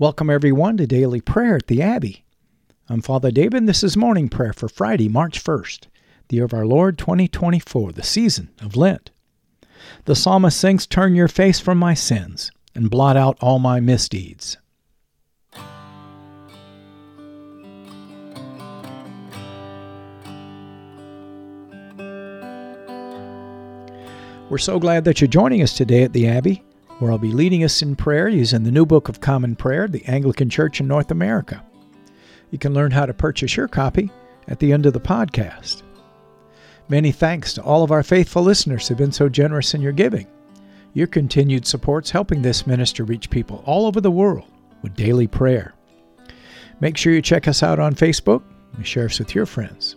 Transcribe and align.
Welcome, 0.00 0.30
everyone, 0.30 0.78
to 0.78 0.86
Daily 0.86 1.20
Prayer 1.20 1.56
at 1.56 1.66
the 1.66 1.82
Abbey. 1.82 2.24
I'm 2.88 3.02
Father 3.02 3.30
David, 3.30 3.58
and 3.58 3.68
this 3.68 3.84
is 3.84 3.98
morning 3.98 4.30
prayer 4.30 4.54
for 4.54 4.66
Friday, 4.66 5.10
March 5.10 5.44
1st, 5.44 5.88
the 6.28 6.36
year 6.36 6.46
of 6.46 6.54
our 6.54 6.64
Lord 6.64 6.96
2024, 6.96 7.92
the 7.92 8.02
season 8.02 8.48
of 8.62 8.76
Lent. 8.76 9.10
The 10.06 10.16
psalmist 10.16 10.58
sings, 10.58 10.86
Turn 10.86 11.14
your 11.14 11.28
face 11.28 11.60
from 11.60 11.76
my 11.76 11.92
sins 11.92 12.50
and 12.74 12.88
blot 12.88 13.18
out 13.18 13.36
all 13.42 13.58
my 13.58 13.78
misdeeds. 13.78 14.56
We're 24.48 24.56
so 24.56 24.78
glad 24.78 25.04
that 25.04 25.20
you're 25.20 25.28
joining 25.28 25.60
us 25.60 25.74
today 25.74 26.04
at 26.04 26.14
the 26.14 26.26
Abbey 26.26 26.64
where 27.00 27.10
I'll 27.10 27.18
be 27.18 27.32
leading 27.32 27.64
us 27.64 27.80
in 27.80 27.96
prayer 27.96 28.28
using 28.28 28.62
the 28.62 28.70
New 28.70 28.84
Book 28.84 29.08
of 29.08 29.20
Common 29.20 29.56
Prayer, 29.56 29.88
the 29.88 30.04
Anglican 30.04 30.50
Church 30.50 30.80
in 30.80 30.86
North 30.86 31.10
America. 31.10 31.64
You 32.50 32.58
can 32.58 32.74
learn 32.74 32.90
how 32.90 33.06
to 33.06 33.14
purchase 33.14 33.56
your 33.56 33.68
copy 33.68 34.10
at 34.48 34.58
the 34.58 34.70
end 34.70 34.84
of 34.84 34.92
the 34.92 35.00
podcast. 35.00 35.82
Many 36.90 37.10
thanks 37.10 37.54
to 37.54 37.62
all 37.62 37.82
of 37.82 37.90
our 37.90 38.02
faithful 38.02 38.42
listeners 38.42 38.86
who've 38.86 38.98
been 38.98 39.12
so 39.12 39.30
generous 39.30 39.72
in 39.72 39.80
your 39.80 39.92
giving. 39.92 40.26
Your 40.92 41.06
continued 41.06 41.66
support's 41.66 42.10
helping 42.10 42.42
this 42.42 42.66
ministry 42.66 43.06
reach 43.06 43.30
people 43.30 43.62
all 43.64 43.86
over 43.86 44.02
the 44.02 44.10
world 44.10 44.50
with 44.82 44.94
daily 44.94 45.26
prayer. 45.26 45.72
Make 46.80 46.98
sure 46.98 47.14
you 47.14 47.22
check 47.22 47.48
us 47.48 47.62
out 47.62 47.78
on 47.78 47.94
Facebook 47.94 48.42
and 48.76 48.86
share 48.86 49.06
us 49.06 49.18
with 49.18 49.34
your 49.34 49.46
friends. 49.46 49.96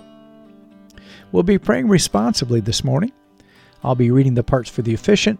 We'll 1.33 1.44
be 1.44 1.58
praying 1.58 1.89
responsibly 1.89 2.61
this 2.61 2.83
morning. 2.83 3.11
I'll 3.83 3.95
be 3.95 4.11
reading 4.11 4.35
the 4.35 4.44
parts 4.44 4.70
for 4.70 4.83
the 4.83 4.94
officiant 4.94 5.39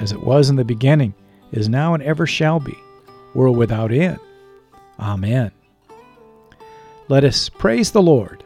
as 0.00 0.12
it 0.12 0.22
was 0.22 0.50
in 0.50 0.56
the 0.56 0.64
beginning, 0.64 1.14
is 1.52 1.68
now, 1.68 1.94
and 1.94 2.02
ever 2.02 2.26
shall 2.26 2.60
be, 2.60 2.76
world 3.34 3.56
without 3.56 3.92
end. 3.92 4.18
Amen. 4.98 5.50
Let 7.08 7.24
us 7.24 7.48
praise 7.48 7.92
the 7.92 8.02
Lord. 8.02 8.42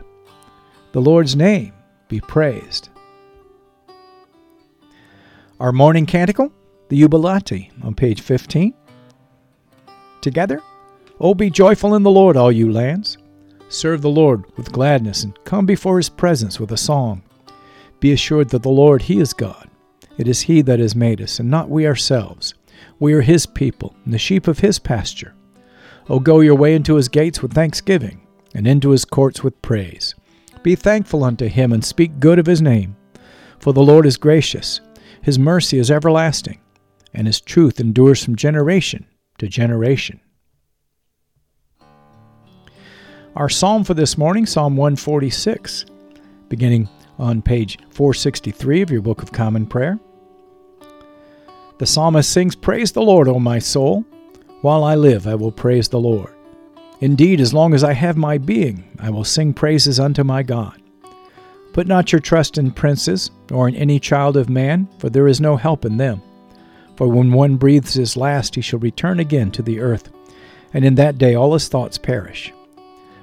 The 0.92 1.00
Lord's 1.00 1.34
name 1.36 1.72
be 2.08 2.20
praised. 2.20 2.88
Our 5.60 5.72
morning 5.72 6.06
canticle, 6.06 6.52
the 6.88 7.00
Jubilate, 7.00 7.70
on 7.82 7.94
page 7.94 8.20
15. 8.20 8.74
Together, 10.20 10.60
O 11.20 11.34
be 11.34 11.48
joyful 11.48 11.94
in 11.94 12.02
the 12.02 12.10
Lord, 12.10 12.36
all 12.36 12.50
you 12.50 12.72
lands. 12.72 13.16
Serve 13.68 14.02
the 14.02 14.10
Lord 14.10 14.44
with 14.56 14.72
gladness 14.72 15.22
and 15.22 15.38
come 15.44 15.64
before 15.64 15.96
his 15.96 16.08
presence 16.08 16.58
with 16.58 16.72
a 16.72 16.76
song. 16.76 17.22
Be 18.00 18.12
assured 18.12 18.48
that 18.50 18.62
the 18.62 18.68
Lord, 18.68 19.02
he 19.02 19.20
is 19.20 19.32
God. 19.32 19.69
It 20.20 20.28
is 20.28 20.42
He 20.42 20.60
that 20.60 20.80
has 20.80 20.94
made 20.94 21.22
us, 21.22 21.40
and 21.40 21.50
not 21.50 21.70
we 21.70 21.86
ourselves. 21.86 22.52
We 22.98 23.14
are 23.14 23.22
His 23.22 23.46
people, 23.46 23.96
and 24.04 24.12
the 24.12 24.18
sheep 24.18 24.48
of 24.48 24.58
His 24.58 24.78
pasture. 24.78 25.34
O 26.10 26.20
go 26.20 26.40
your 26.40 26.56
way 26.56 26.74
into 26.74 26.96
His 26.96 27.08
gates 27.08 27.40
with 27.40 27.54
thanksgiving, 27.54 28.20
and 28.54 28.66
into 28.66 28.90
His 28.90 29.06
courts 29.06 29.42
with 29.42 29.62
praise. 29.62 30.14
Be 30.62 30.74
thankful 30.74 31.24
unto 31.24 31.46
Him, 31.46 31.72
and 31.72 31.82
speak 31.82 32.20
good 32.20 32.38
of 32.38 32.44
His 32.44 32.60
name. 32.60 32.96
For 33.60 33.72
the 33.72 33.80
Lord 33.80 34.04
is 34.04 34.18
gracious, 34.18 34.82
His 35.22 35.38
mercy 35.38 35.78
is 35.78 35.90
everlasting, 35.90 36.60
and 37.14 37.26
His 37.26 37.40
truth 37.40 37.80
endures 37.80 38.22
from 38.22 38.36
generation 38.36 39.06
to 39.38 39.48
generation. 39.48 40.20
Our 43.36 43.48
psalm 43.48 43.84
for 43.84 43.94
this 43.94 44.18
morning, 44.18 44.44
Psalm 44.44 44.76
146, 44.76 45.86
beginning 46.50 46.90
on 47.18 47.40
page 47.40 47.78
463 47.88 48.82
of 48.82 48.90
your 48.90 49.00
Book 49.00 49.22
of 49.22 49.32
Common 49.32 49.64
Prayer. 49.64 49.98
The 51.80 51.86
psalmist 51.86 52.30
sings, 52.30 52.54
Praise 52.54 52.92
the 52.92 53.00
Lord, 53.00 53.26
O 53.26 53.38
my 53.38 53.58
soul. 53.58 54.04
While 54.60 54.84
I 54.84 54.96
live, 54.96 55.26
I 55.26 55.34
will 55.34 55.50
praise 55.50 55.88
the 55.88 55.98
Lord. 55.98 56.28
Indeed, 57.00 57.40
as 57.40 57.54
long 57.54 57.72
as 57.72 57.82
I 57.82 57.94
have 57.94 58.18
my 58.18 58.36
being, 58.36 58.84
I 58.98 59.08
will 59.08 59.24
sing 59.24 59.54
praises 59.54 59.98
unto 59.98 60.22
my 60.22 60.42
God. 60.42 60.78
Put 61.72 61.86
not 61.86 62.12
your 62.12 62.20
trust 62.20 62.58
in 62.58 62.70
princes, 62.70 63.30
or 63.50 63.66
in 63.66 63.74
any 63.76 63.98
child 63.98 64.36
of 64.36 64.50
man, 64.50 64.88
for 64.98 65.08
there 65.08 65.26
is 65.26 65.40
no 65.40 65.56
help 65.56 65.86
in 65.86 65.96
them. 65.96 66.20
For 66.98 67.08
when 67.08 67.32
one 67.32 67.56
breathes 67.56 67.94
his 67.94 68.14
last, 68.14 68.56
he 68.56 68.60
shall 68.60 68.80
return 68.80 69.18
again 69.18 69.50
to 69.52 69.62
the 69.62 69.80
earth, 69.80 70.10
and 70.74 70.84
in 70.84 70.96
that 70.96 71.16
day 71.16 71.34
all 71.34 71.54
his 71.54 71.68
thoughts 71.68 71.96
perish. 71.96 72.52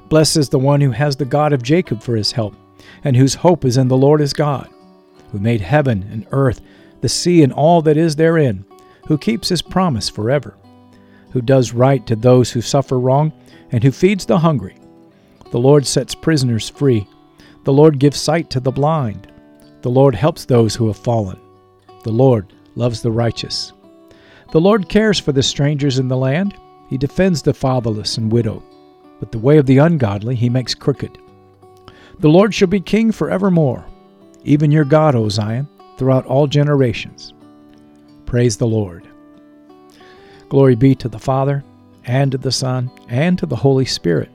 Blessed 0.09 0.35
is 0.35 0.50
the 0.50 0.57
one 0.57 0.81
who 0.81 0.90
has 0.90 1.16
the 1.16 1.25
God 1.25 1.53
of 1.53 1.62
Jacob 1.62 2.01
for 2.01 2.16
his 2.16 2.31
help, 2.31 2.56
and 3.03 3.16
whose 3.16 3.35
hope 3.35 3.66
is 3.66 3.78
in 3.78 3.88
the 3.88 3.96
Lord 3.96 4.19
his 4.19 4.34
God, 4.34 4.67
who 5.31 5.38
made 5.38 5.62
heaven 5.62 6.09
and 6.12 6.25
earth 6.31 6.59
the 7.02 7.09
sea 7.09 7.44
and 7.44 7.53
all 7.53 7.81
that 7.84 7.97
is 7.97 8.16
therein, 8.16 8.66
who 9.08 9.18
keeps 9.18 9.50
his 9.50 9.62
promise 9.62 10.09
forever, 10.09 10.58
who 11.31 11.41
does 11.41 11.74
right 11.74 12.06
to 12.08 12.16
those 12.16 12.52
who 12.52 12.62
suffer 12.62 13.00
wrong, 13.00 13.31
and 13.72 13.84
who 13.84 13.91
feeds 13.91 14.25
the 14.25 14.40
hungry. 14.40 14.78
The 15.52 15.59
Lord 15.59 15.85
sets 15.85 16.16
prisoners 16.16 16.69
free. 16.69 17.08
The 17.63 17.74
Lord 17.74 18.00
gives 18.00 18.19
sight 18.19 18.50
to 18.52 18.59
the 18.59 18.72
blind. 18.72 19.31
The 19.81 19.90
Lord 19.90 20.16
helps 20.16 20.46
those 20.46 20.75
who 20.75 20.88
have 20.88 20.97
fallen. 20.97 21.40
The 22.03 22.12
Lord 22.12 22.53
loves 22.75 23.02
the 23.02 23.12
righteous. 23.12 23.74
The 24.52 24.62
Lord 24.62 24.90
cares 24.90 25.19
for 25.19 25.34
the 25.34 25.44
strangers 25.44 26.00
in 26.00 26.08
the 26.08 26.18
land. 26.18 26.56
He 26.90 26.97
defends 26.97 27.41
the 27.41 27.53
fatherless 27.53 28.18
and 28.18 28.31
widow. 28.31 28.64
But 29.19 29.31
the 29.31 29.40
way 29.40 29.58
of 29.58 29.66
the 29.66 29.79
ungodly 29.79 30.35
he 30.35 30.50
makes 30.50 30.74
crooked. 30.74 31.18
The 32.20 32.29
Lord 32.29 32.53
shall 32.53 32.67
be 32.67 32.79
king 32.79 33.11
forevermore, 33.11 33.85
even 34.44 34.72
your 34.72 34.85
God, 34.85 35.16
O 35.16 35.29
Zion 35.29 35.67
throughout 35.97 36.26
all 36.26 36.47
generations. 36.47 37.34
Praise 38.26 38.58
the 38.58 38.67
Lord. 38.67 39.08
Glory 40.49 40.76
be 40.76 40.96
to 40.96 41.09
the 41.09 41.20
Father, 41.20 41.64
and 42.05 42.32
to 42.32 42.38
the 42.38 42.52
Son, 42.52 42.90
and 43.09 43.38
to 43.38 43.46
the 43.46 43.55
Holy 43.55 43.85
Spirit, 43.85 44.29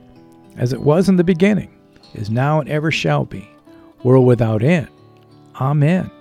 as 0.57 0.73
it 0.73 0.81
was 0.81 1.09
in 1.09 1.15
the 1.15 1.23
beginning, 1.23 1.75
is 2.13 2.29
now, 2.29 2.59
and 2.59 2.69
ever 2.69 2.91
shall 2.91 3.25
be, 3.25 3.49
world 4.03 4.27
without 4.27 4.61
end. 4.61 4.87
Amen. 5.55 6.11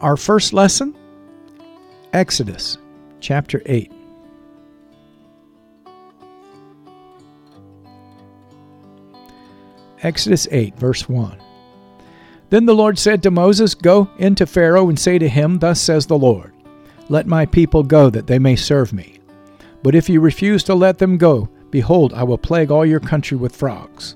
Our 0.00 0.16
first 0.16 0.52
lesson 0.52 0.96
Exodus 2.14 2.78
chapter 3.20 3.60
8. 3.66 3.90
Exodus 10.04 10.46
8, 10.50 10.76
verse 10.76 11.08
1. 11.08 11.38
Then 12.50 12.66
the 12.66 12.74
Lord 12.74 12.98
said 12.98 13.22
to 13.22 13.30
Moses, 13.30 13.74
Go 13.74 14.08
into 14.18 14.44
Pharaoh 14.46 14.90
and 14.90 14.98
say 14.98 15.18
to 15.18 15.28
him, 15.28 15.58
Thus 15.58 15.80
says 15.80 16.06
the 16.06 16.18
Lord, 16.18 16.52
Let 17.08 17.26
my 17.26 17.46
people 17.46 17.82
go, 17.82 18.10
that 18.10 18.26
they 18.26 18.38
may 18.38 18.54
serve 18.54 18.92
me. 18.92 19.18
But 19.82 19.94
if 19.94 20.10
you 20.10 20.20
refuse 20.20 20.62
to 20.64 20.74
let 20.74 20.98
them 20.98 21.16
go, 21.16 21.48
Behold, 21.70 22.12
I 22.12 22.22
will 22.22 22.38
plague 22.38 22.70
all 22.70 22.84
your 22.84 23.00
country 23.00 23.36
with 23.36 23.56
frogs. 23.56 24.14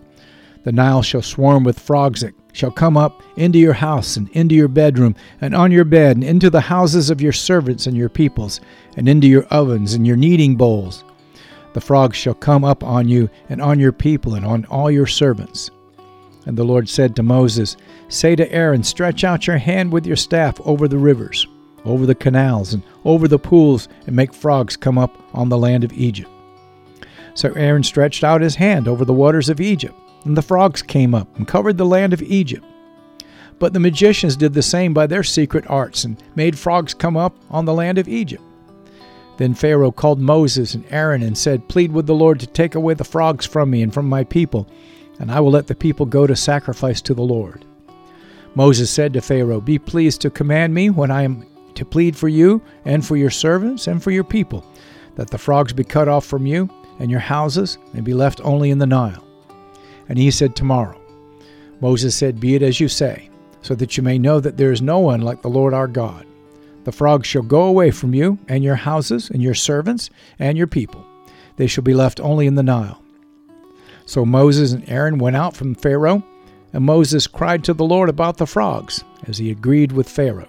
The 0.62 0.72
Nile 0.72 1.02
shall 1.02 1.22
swarm 1.22 1.64
with 1.64 1.80
frogs 1.80 2.20
that 2.20 2.34
shall 2.52 2.70
come 2.70 2.98
up 2.98 3.22
into 3.36 3.58
your 3.58 3.72
house 3.72 4.18
and 4.18 4.28
into 4.30 4.54
your 4.54 4.68
bedroom 4.68 5.16
and 5.40 5.54
on 5.54 5.72
your 5.72 5.86
bed 5.86 6.16
and 6.16 6.24
into 6.24 6.50
the 6.50 6.60
houses 6.60 7.08
of 7.08 7.22
your 7.22 7.32
servants 7.32 7.86
and 7.86 7.96
your 7.96 8.10
peoples 8.10 8.60
and 8.96 9.08
into 9.08 9.26
your 9.26 9.44
ovens 9.44 9.94
and 9.94 10.06
your 10.06 10.16
kneading 10.16 10.54
bowls. 10.54 11.02
The 11.72 11.80
frogs 11.80 12.16
shall 12.16 12.34
come 12.34 12.62
up 12.62 12.84
on 12.84 13.08
you 13.08 13.30
and 13.48 13.62
on 13.62 13.80
your 13.80 13.92
people 13.92 14.34
and 14.34 14.44
on 14.44 14.66
all 14.66 14.90
your 14.90 15.06
servants. 15.06 15.70
And 16.46 16.56
the 16.56 16.64
Lord 16.64 16.88
said 16.88 17.14
to 17.16 17.22
Moses, 17.22 17.76
Say 18.08 18.36
to 18.36 18.50
Aaron, 18.52 18.82
Stretch 18.82 19.24
out 19.24 19.46
your 19.46 19.58
hand 19.58 19.92
with 19.92 20.06
your 20.06 20.16
staff 20.16 20.60
over 20.64 20.88
the 20.88 20.98
rivers, 20.98 21.46
over 21.84 22.06
the 22.06 22.14
canals, 22.14 22.72
and 22.72 22.82
over 23.04 23.28
the 23.28 23.38
pools, 23.38 23.88
and 24.06 24.16
make 24.16 24.32
frogs 24.32 24.76
come 24.76 24.98
up 24.98 25.16
on 25.34 25.48
the 25.48 25.58
land 25.58 25.84
of 25.84 25.92
Egypt. 25.92 26.30
So 27.34 27.52
Aaron 27.52 27.82
stretched 27.82 28.24
out 28.24 28.40
his 28.40 28.56
hand 28.56 28.88
over 28.88 29.04
the 29.04 29.12
waters 29.12 29.48
of 29.48 29.60
Egypt, 29.60 29.94
and 30.24 30.36
the 30.36 30.42
frogs 30.42 30.82
came 30.82 31.14
up 31.14 31.36
and 31.36 31.46
covered 31.46 31.78
the 31.78 31.86
land 31.86 32.12
of 32.12 32.22
Egypt. 32.22 32.64
But 33.58 33.72
the 33.72 33.80
magicians 33.80 34.36
did 34.36 34.54
the 34.54 34.62
same 34.62 34.94
by 34.94 35.06
their 35.06 35.22
secret 35.22 35.64
arts, 35.68 36.04
and 36.04 36.22
made 36.34 36.58
frogs 36.58 36.94
come 36.94 37.16
up 37.16 37.36
on 37.50 37.64
the 37.64 37.74
land 37.74 37.98
of 37.98 38.08
Egypt. 38.08 38.42
Then 39.36 39.54
Pharaoh 39.54 39.92
called 39.92 40.18
Moses 40.20 40.74
and 40.74 40.84
Aaron 40.90 41.22
and 41.22 41.38
said, 41.38 41.68
Plead 41.68 41.92
with 41.92 42.06
the 42.06 42.14
Lord 42.14 42.40
to 42.40 42.46
take 42.46 42.74
away 42.74 42.94
the 42.94 43.04
frogs 43.04 43.46
from 43.46 43.70
me 43.70 43.82
and 43.82 43.94
from 43.94 44.08
my 44.08 44.24
people, 44.24 44.68
and 45.18 45.30
I 45.30 45.40
will 45.40 45.50
let 45.50 45.66
the 45.66 45.74
people 45.74 46.06
go 46.06 46.26
to 46.26 46.36
sacrifice 46.36 47.00
to 47.02 47.14
the 47.14 47.22
Lord. 47.22 47.64
Moses 48.54 48.90
said 48.90 49.12
to 49.12 49.20
Pharaoh, 49.20 49.60
Be 49.60 49.78
pleased 49.78 50.20
to 50.22 50.30
command 50.30 50.74
me 50.74 50.90
when 50.90 51.10
I 51.10 51.22
am 51.22 51.46
to 51.74 51.84
plead 51.84 52.16
for 52.16 52.28
you 52.28 52.60
and 52.84 53.06
for 53.06 53.16
your 53.16 53.30
servants 53.30 53.86
and 53.86 54.02
for 54.02 54.10
your 54.10 54.24
people, 54.24 54.64
that 55.14 55.30
the 55.30 55.38
frogs 55.38 55.72
be 55.72 55.84
cut 55.84 56.08
off 56.08 56.24
from 56.26 56.46
you 56.46 56.68
and 56.98 57.10
your 57.10 57.20
houses 57.20 57.78
and 57.94 58.04
be 58.04 58.14
left 58.14 58.40
only 58.42 58.70
in 58.70 58.78
the 58.78 58.86
Nile. 58.86 59.24
And 60.08 60.18
he 60.18 60.30
said, 60.30 60.56
Tomorrow. 60.56 61.00
Moses 61.80 62.16
said, 62.16 62.40
Be 62.40 62.54
it 62.54 62.62
as 62.62 62.80
you 62.80 62.88
say, 62.88 63.30
so 63.62 63.74
that 63.76 63.96
you 63.96 64.02
may 64.02 64.18
know 64.18 64.40
that 64.40 64.56
there 64.56 64.72
is 64.72 64.82
no 64.82 64.98
one 64.98 65.20
like 65.20 65.42
the 65.42 65.48
Lord 65.48 65.74
our 65.74 65.86
God. 65.86 66.26
The 66.84 66.92
frogs 66.92 67.26
shall 67.26 67.42
go 67.42 67.64
away 67.64 67.90
from 67.90 68.14
you, 68.14 68.38
and 68.48 68.64
your 68.64 68.76
houses, 68.76 69.30
and 69.30 69.42
your 69.42 69.54
servants, 69.54 70.10
and 70.38 70.56
your 70.56 70.66
people. 70.66 71.04
They 71.56 71.66
shall 71.66 71.84
be 71.84 71.94
left 71.94 72.18
only 72.18 72.46
in 72.46 72.54
the 72.54 72.62
Nile. 72.62 73.02
So 74.08 74.24
Moses 74.24 74.72
and 74.72 74.88
Aaron 74.88 75.18
went 75.18 75.36
out 75.36 75.54
from 75.54 75.74
Pharaoh, 75.74 76.22
and 76.72 76.82
Moses 76.82 77.26
cried 77.26 77.62
to 77.64 77.74
the 77.74 77.84
Lord 77.84 78.08
about 78.08 78.38
the 78.38 78.46
frogs, 78.46 79.04
as 79.26 79.36
he 79.36 79.50
agreed 79.50 79.92
with 79.92 80.08
Pharaoh. 80.08 80.48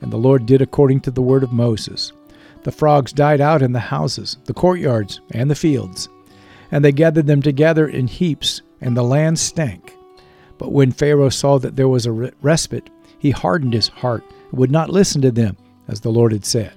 And 0.00 0.12
the 0.12 0.16
Lord 0.16 0.46
did 0.46 0.60
according 0.60 1.02
to 1.02 1.12
the 1.12 1.22
word 1.22 1.44
of 1.44 1.52
Moses. 1.52 2.12
The 2.64 2.72
frogs 2.72 3.12
died 3.12 3.40
out 3.40 3.62
in 3.62 3.70
the 3.70 3.78
houses, 3.78 4.36
the 4.46 4.52
courtyards, 4.52 5.20
and 5.30 5.48
the 5.48 5.54
fields, 5.54 6.08
and 6.72 6.84
they 6.84 6.90
gathered 6.90 7.28
them 7.28 7.40
together 7.40 7.86
in 7.86 8.08
heaps, 8.08 8.62
and 8.80 8.96
the 8.96 9.04
land 9.04 9.38
stank. 9.38 9.94
But 10.58 10.72
when 10.72 10.90
Pharaoh 10.90 11.28
saw 11.28 11.60
that 11.60 11.76
there 11.76 11.88
was 11.88 12.06
a 12.06 12.32
respite, 12.42 12.90
he 13.16 13.30
hardened 13.30 13.74
his 13.74 13.86
heart 13.86 14.24
and 14.50 14.58
would 14.58 14.72
not 14.72 14.90
listen 14.90 15.22
to 15.22 15.30
them, 15.30 15.56
as 15.86 16.00
the 16.00 16.10
Lord 16.10 16.32
had 16.32 16.44
said. 16.44 16.72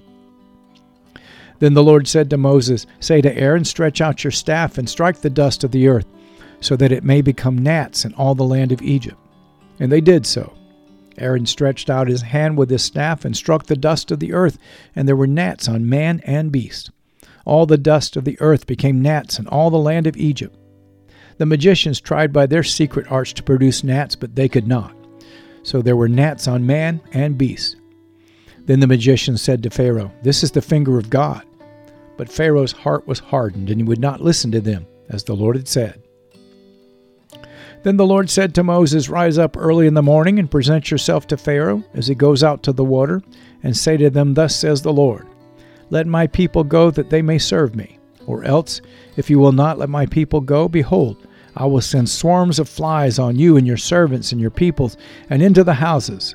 Then 1.58 1.74
the 1.74 1.82
Lord 1.82 2.06
said 2.06 2.30
to 2.30 2.36
Moses, 2.36 2.86
Say 3.00 3.20
to 3.20 3.36
Aaron, 3.36 3.64
Stretch 3.64 4.00
out 4.00 4.24
your 4.24 4.30
staff 4.30 4.78
and 4.78 4.88
strike 4.88 5.20
the 5.20 5.30
dust 5.30 5.64
of 5.64 5.70
the 5.70 5.88
earth, 5.88 6.06
so 6.60 6.76
that 6.76 6.92
it 6.92 7.04
may 7.04 7.22
become 7.22 7.58
gnats 7.58 8.04
in 8.04 8.12
all 8.14 8.34
the 8.34 8.44
land 8.44 8.72
of 8.72 8.82
Egypt. 8.82 9.18
And 9.80 9.90
they 9.90 10.00
did 10.00 10.26
so. 10.26 10.52
Aaron 11.18 11.46
stretched 11.46 11.88
out 11.88 12.08
his 12.08 12.22
hand 12.22 12.58
with 12.58 12.68
his 12.68 12.82
staff 12.82 13.24
and 13.24 13.36
struck 13.36 13.66
the 13.66 13.76
dust 13.76 14.10
of 14.10 14.20
the 14.20 14.32
earth, 14.32 14.58
and 14.94 15.08
there 15.08 15.16
were 15.16 15.26
gnats 15.26 15.68
on 15.68 15.88
man 15.88 16.20
and 16.24 16.52
beast. 16.52 16.90
All 17.44 17.64
the 17.64 17.78
dust 17.78 18.16
of 18.16 18.24
the 18.24 18.38
earth 18.40 18.66
became 18.66 19.00
gnats 19.00 19.38
in 19.38 19.46
all 19.46 19.70
the 19.70 19.78
land 19.78 20.06
of 20.06 20.16
Egypt. 20.16 20.56
The 21.38 21.46
magicians 21.46 22.00
tried 22.00 22.32
by 22.32 22.46
their 22.46 22.62
secret 22.62 23.10
arts 23.10 23.32
to 23.34 23.42
produce 23.42 23.84
gnats, 23.84 24.16
but 24.16 24.34
they 24.34 24.48
could 24.48 24.66
not. 24.66 24.94
So 25.62 25.80
there 25.80 25.96
were 25.96 26.08
gnats 26.08 26.48
on 26.48 26.66
man 26.66 27.00
and 27.12 27.38
beast. 27.38 27.76
Then 28.66 28.80
the 28.80 28.86
magician 28.86 29.36
said 29.36 29.62
to 29.62 29.70
Pharaoh, 29.70 30.12
This 30.22 30.42
is 30.42 30.50
the 30.50 30.60
finger 30.60 30.98
of 30.98 31.08
God. 31.08 31.44
But 32.16 32.30
Pharaoh's 32.30 32.72
heart 32.72 33.06
was 33.06 33.20
hardened, 33.20 33.70
and 33.70 33.80
he 33.80 33.84
would 33.84 34.00
not 34.00 34.20
listen 34.20 34.50
to 34.52 34.60
them, 34.60 34.86
as 35.08 35.22
the 35.22 35.34
Lord 35.34 35.56
had 35.56 35.68
said. 35.68 36.02
Then 37.84 37.96
the 37.96 38.06
Lord 38.06 38.28
said 38.28 38.54
to 38.54 38.64
Moses, 38.64 39.08
Rise 39.08 39.38
up 39.38 39.56
early 39.56 39.86
in 39.86 39.94
the 39.94 40.02
morning 40.02 40.40
and 40.40 40.50
present 40.50 40.90
yourself 40.90 41.28
to 41.28 41.36
Pharaoh 41.36 41.84
as 41.94 42.08
he 42.08 42.16
goes 42.16 42.42
out 42.42 42.64
to 42.64 42.72
the 42.72 42.84
water, 42.84 43.22
and 43.62 43.76
say 43.76 43.96
to 43.96 44.10
them, 44.10 44.34
Thus 44.34 44.56
says 44.56 44.82
the 44.82 44.92
Lord, 44.92 45.28
Let 45.90 46.08
my 46.08 46.26
people 46.26 46.64
go 46.64 46.90
that 46.90 47.10
they 47.10 47.22
may 47.22 47.38
serve 47.38 47.76
me. 47.76 47.98
Or 48.26 48.42
else, 48.42 48.80
if 49.16 49.30
you 49.30 49.38
will 49.38 49.52
not 49.52 49.78
let 49.78 49.88
my 49.88 50.06
people 50.06 50.40
go, 50.40 50.68
behold, 50.68 51.28
I 51.54 51.66
will 51.66 51.80
send 51.80 52.08
swarms 52.08 52.58
of 52.58 52.68
flies 52.68 53.20
on 53.20 53.38
you 53.38 53.56
and 53.56 53.64
your 53.64 53.76
servants 53.76 54.32
and 54.32 54.40
your 54.40 54.50
peoples, 54.50 54.96
and 55.30 55.40
into 55.40 55.62
the 55.62 55.74
houses 55.74 56.34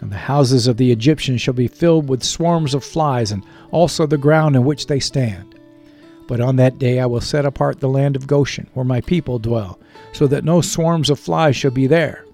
and 0.00 0.10
the 0.10 0.16
houses 0.16 0.66
of 0.66 0.76
the 0.76 0.92
Egyptians 0.92 1.40
shall 1.40 1.54
be 1.54 1.68
filled 1.68 2.08
with 2.08 2.22
swarms 2.22 2.74
of 2.74 2.84
flies, 2.84 3.32
and 3.32 3.44
also 3.70 4.06
the 4.06 4.18
ground 4.18 4.56
in 4.56 4.64
which 4.64 4.86
they 4.86 5.00
stand. 5.00 5.54
But 6.26 6.40
on 6.40 6.56
that 6.56 6.78
day 6.78 7.00
I 7.00 7.06
will 7.06 7.20
set 7.20 7.44
apart 7.44 7.80
the 7.80 7.88
land 7.88 8.16
of 8.16 8.26
Goshen, 8.26 8.68
where 8.74 8.84
my 8.84 9.00
people 9.00 9.38
dwell, 9.38 9.78
so 10.12 10.26
that 10.26 10.44
no 10.44 10.60
swarms 10.60 11.10
of 11.10 11.20
flies 11.20 11.56
shall 11.56 11.70
be 11.70 11.86
there, 11.86 12.24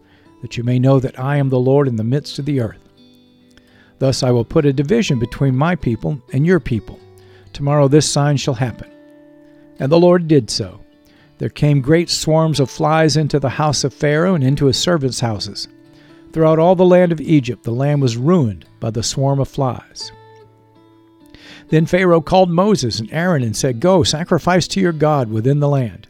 that 0.40 0.56
you 0.56 0.64
may 0.64 0.78
know 0.78 0.98
that 0.98 1.18
I 1.18 1.36
am 1.36 1.48
the 1.48 1.60
Lord 1.60 1.88
in 1.88 1.96
the 1.96 2.04
midst 2.04 2.38
of 2.38 2.46
the 2.46 2.60
earth. 2.60 2.78
Thus 3.98 4.22
I 4.22 4.30
will 4.30 4.44
put 4.44 4.66
a 4.66 4.72
division 4.72 5.18
between 5.18 5.54
my 5.54 5.76
people 5.76 6.20
and 6.32 6.46
your 6.46 6.58
people. 6.58 6.98
Tomorrow 7.52 7.88
this 7.88 8.08
sign 8.08 8.36
shall 8.36 8.54
happen. 8.54 8.90
And 9.78 9.92
the 9.92 10.00
Lord 10.00 10.26
did 10.26 10.50
so. 10.50 10.80
There 11.38 11.48
came 11.48 11.80
great 11.80 12.08
swarms 12.08 12.60
of 12.60 12.70
flies 12.70 13.16
into 13.16 13.38
the 13.38 13.48
house 13.48 13.84
of 13.84 13.94
Pharaoh 13.94 14.34
and 14.34 14.42
into 14.42 14.66
his 14.66 14.76
servants' 14.76 15.20
houses. 15.20 15.68
Throughout 16.32 16.58
all 16.58 16.74
the 16.74 16.84
land 16.84 17.12
of 17.12 17.20
Egypt, 17.20 17.64
the 17.64 17.72
land 17.72 18.00
was 18.00 18.16
ruined 18.16 18.64
by 18.80 18.90
the 18.90 19.02
swarm 19.02 19.38
of 19.38 19.48
flies. 19.48 20.12
Then 21.68 21.86
Pharaoh 21.86 22.20
called 22.20 22.50
Moses 22.50 23.00
and 23.00 23.12
Aaron 23.12 23.42
and 23.42 23.56
said, 23.56 23.80
Go, 23.80 24.02
sacrifice 24.02 24.66
to 24.68 24.80
your 24.80 24.92
God 24.92 25.30
within 25.30 25.60
the 25.60 25.68
land. 25.68 26.06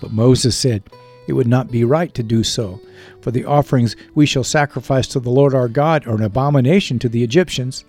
But 0.00 0.12
Moses 0.12 0.56
said, 0.56 0.82
It 1.26 1.34
would 1.34 1.46
not 1.46 1.70
be 1.70 1.84
right 1.84 2.12
to 2.14 2.22
do 2.22 2.42
so, 2.42 2.80
for 3.20 3.30
the 3.30 3.44
offerings 3.44 3.96
we 4.14 4.26
shall 4.26 4.44
sacrifice 4.44 5.06
to 5.08 5.20
the 5.20 5.30
Lord 5.30 5.54
our 5.54 5.68
God 5.68 6.06
are 6.06 6.16
an 6.16 6.22
abomination 6.22 6.98
to 7.00 7.08
the 7.08 7.22
Egyptians. 7.22 7.84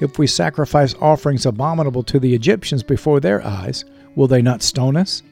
If 0.00 0.18
we 0.18 0.26
sacrifice 0.26 0.94
offerings 1.00 1.46
abominable 1.46 2.02
to 2.04 2.18
the 2.18 2.34
Egyptians 2.34 2.82
before 2.82 3.20
their 3.20 3.44
eyes, 3.44 3.84
will 4.16 4.26
they 4.26 4.42
not 4.42 4.62
stone 4.62 4.96
us? 4.96 5.22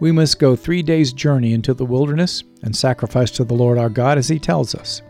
We 0.00 0.12
must 0.12 0.38
go 0.38 0.54
three 0.54 0.82
days' 0.82 1.12
journey 1.12 1.52
into 1.52 1.74
the 1.74 1.84
wilderness 1.84 2.44
and 2.62 2.74
sacrifice 2.74 3.30
to 3.32 3.44
the 3.44 3.54
Lord 3.54 3.78
our 3.78 3.88
God 3.88 4.18
as 4.18 4.28
he 4.28 4.38
tells 4.38 4.74
us. 4.74 5.02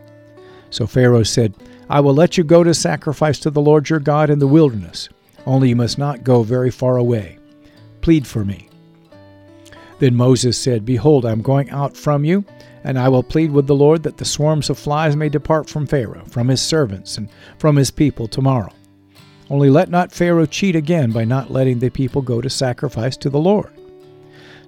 So 0.69 0.87
Pharaoh 0.87 1.23
said, 1.23 1.55
I 1.89 1.99
will 1.99 2.13
let 2.13 2.37
you 2.37 2.43
go 2.43 2.63
to 2.63 2.73
sacrifice 2.73 3.39
to 3.39 3.49
the 3.49 3.61
Lord 3.61 3.89
your 3.89 3.99
God 3.99 4.29
in 4.29 4.39
the 4.39 4.47
wilderness, 4.47 5.09
only 5.45 5.69
you 5.69 5.75
must 5.75 5.97
not 5.97 6.23
go 6.23 6.43
very 6.43 6.69
far 6.69 6.97
away. 6.97 7.37
Plead 8.01 8.27
for 8.27 8.45
me. 8.45 8.69
Then 9.99 10.15
Moses 10.15 10.57
said, 10.57 10.85
Behold, 10.85 11.25
I 11.25 11.31
am 11.31 11.41
going 11.41 11.69
out 11.71 11.97
from 11.97 12.23
you, 12.23 12.45
and 12.83 12.97
I 12.97 13.09
will 13.09 13.23
plead 13.23 13.51
with 13.51 13.67
the 13.67 13.75
Lord 13.75 14.03
that 14.03 14.17
the 14.17 14.25
swarms 14.25 14.69
of 14.69 14.77
flies 14.77 15.15
may 15.15 15.29
depart 15.29 15.69
from 15.69 15.87
Pharaoh, 15.87 16.23
from 16.25 16.47
his 16.47 16.61
servants, 16.61 17.17
and 17.17 17.29
from 17.57 17.75
his 17.75 17.91
people 17.91 18.27
tomorrow. 18.27 18.71
Only 19.49 19.69
let 19.69 19.89
not 19.89 20.11
Pharaoh 20.11 20.45
cheat 20.45 20.75
again 20.75 21.11
by 21.11 21.25
not 21.25 21.51
letting 21.51 21.79
the 21.79 21.89
people 21.89 22.21
go 22.21 22.39
to 22.39 22.49
sacrifice 22.49 23.17
to 23.17 23.29
the 23.29 23.39
Lord. 23.39 23.71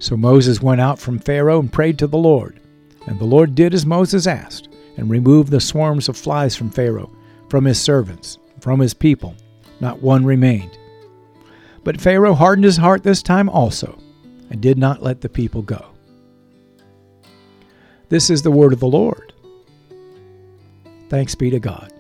So 0.02 0.18
Moses 0.18 0.64
went 0.64 0.82
out 0.82 0.98
from 0.98 1.20
Pharaoh 1.20 1.60
and 1.60 1.72
prayed 1.72 2.00
to 2.00 2.08
the 2.08 2.18
Lord. 2.18 2.60
And 3.06 3.20
the 3.20 3.26
Lord 3.26 3.54
did 3.54 3.72
as 3.76 3.86
Moses 3.86 4.26
asked, 4.26 4.68
and 4.98 5.12
removed 5.12 5.52
the 5.52 5.62
swarms 5.62 6.10
of 6.10 6.18
flies 6.18 6.56
from 6.56 6.72
Pharaoh, 6.72 7.16
from 7.50 7.66
his 7.66 7.80
servants, 7.80 8.40
from 8.60 8.80
his 8.80 8.96
people. 8.96 9.36
Not 9.80 10.02
one 10.02 10.26
remained. 10.26 10.76
But 11.84 12.02
Pharaoh 12.02 12.34
hardened 12.34 12.66
his 12.66 12.78
heart 12.78 13.04
this 13.04 13.22
time 13.22 13.48
also, 13.48 14.00
and 14.50 14.60
did 14.60 14.80
not 14.80 15.04
let 15.04 15.22
the 15.22 15.30
people 15.30 15.62
go. 15.62 15.86
This 18.10 18.32
is 18.32 18.42
the 18.42 18.52
word 18.52 18.74
of 18.74 18.80
the 18.80 18.88
Lord. 18.88 19.34
Thanks 21.10 21.36
be 21.36 21.52
to 21.52 21.60
God. 21.60 21.94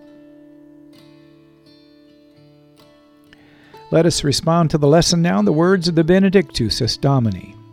Let 3.91 4.08
us 4.08 4.24
respond 4.24 4.72
to 4.72 4.79
the 4.79 4.88
lesson 4.88 5.22
now 5.22 5.38
in 5.38 5.46
the 5.46 5.53
words 5.53 5.88
of 5.88 5.93
the 5.93 6.03
Benedictus 6.03 6.98
Domine 6.98 7.60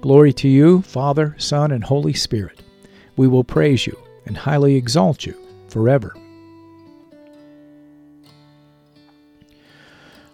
Glory 0.00 0.32
to 0.34 0.48
you, 0.48 0.82
Father, 0.82 1.34
Son, 1.38 1.72
and 1.72 1.82
Holy 1.82 2.12
Spirit. 2.12 2.62
We 3.16 3.26
will 3.26 3.44
praise 3.44 3.86
you 3.86 3.98
and 4.26 4.36
highly 4.36 4.76
exalt 4.76 5.24
you 5.24 5.34
forever. 5.68 6.14